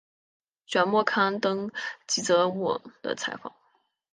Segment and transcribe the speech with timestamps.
[0.65, 1.71] 卷末刊登
[2.07, 3.53] 吉泽务的采访。